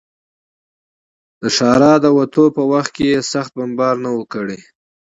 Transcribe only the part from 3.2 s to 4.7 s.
سخت بمبار نه و کړی.